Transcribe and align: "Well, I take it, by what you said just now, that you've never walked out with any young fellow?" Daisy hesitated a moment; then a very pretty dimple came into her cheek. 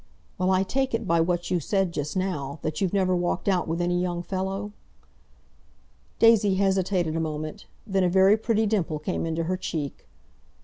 "Well, 0.39 0.49
I 0.49 0.63
take 0.63 0.95
it, 0.95 1.05
by 1.05 1.21
what 1.21 1.51
you 1.51 1.59
said 1.59 1.91
just 1.91 2.17
now, 2.17 2.57
that 2.63 2.81
you've 2.81 2.91
never 2.91 3.15
walked 3.15 3.47
out 3.47 3.67
with 3.67 3.79
any 3.79 4.01
young 4.01 4.23
fellow?" 4.23 4.71
Daisy 6.17 6.55
hesitated 6.55 7.15
a 7.15 7.19
moment; 7.19 7.67
then 7.85 8.03
a 8.03 8.09
very 8.09 8.35
pretty 8.35 8.65
dimple 8.65 8.97
came 8.97 9.27
into 9.27 9.43
her 9.43 9.57
cheek. 9.57 10.07